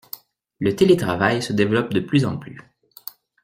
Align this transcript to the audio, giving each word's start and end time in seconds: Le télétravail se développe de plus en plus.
Le 0.57 0.75
télétravail 0.75 1.43
se 1.43 1.53
développe 1.53 1.93
de 1.93 1.99
plus 1.99 2.25
en 2.25 2.35
plus. 2.35 2.57